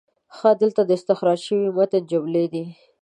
[0.37, 2.65] ښه، دلته د استخراج شوي متن جملې دي: